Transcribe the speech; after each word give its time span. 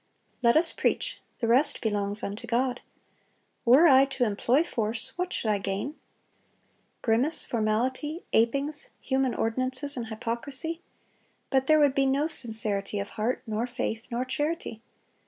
Let 0.41 0.57
us 0.57 0.73
preach; 0.73 1.19
the 1.41 1.47
rest 1.47 1.79
belongs 1.79 2.23
unto 2.23 2.47
God. 2.47 2.81
Were 3.65 3.85
I 3.85 4.05
to 4.05 4.23
employ 4.23 4.63
force, 4.63 5.13
what 5.15 5.31
should 5.31 5.51
I 5.51 5.59
gain? 5.59 5.93
Grimace, 7.03 7.45
formality, 7.45 8.23
apings, 8.33 8.89
human 8.99 9.35
ordinances, 9.35 9.95
and 9.95 10.07
hypocrisy.... 10.07 10.81
But 11.51 11.67
there 11.67 11.79
would 11.79 11.93
be 11.93 12.07
no 12.07 12.25
sincerity 12.25 12.97
of 12.99 13.09
heart, 13.09 13.43
nor 13.45 13.67
faith, 13.67 14.07
nor 14.09 14.25
charity. 14.25 14.81